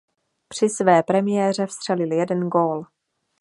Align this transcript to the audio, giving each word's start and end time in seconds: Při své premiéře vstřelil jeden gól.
Při 0.47 0.69
své 0.69 1.03
premiéře 1.03 1.65
vstřelil 1.65 2.11
jeden 2.11 2.47
gól. 2.49 2.85